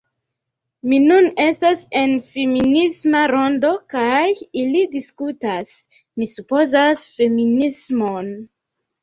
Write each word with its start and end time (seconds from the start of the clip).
Mi 0.91 0.97
nun 1.01 1.25
estas 1.43 1.83
en 1.99 2.13
feminisma 2.29 3.21
rondo 3.33 3.75
kaj 3.95 4.23
ili 4.63 4.83
diskutas... 4.97 5.77
mi 6.23 6.31
supozas... 6.33 7.07
feminismon 7.21 8.35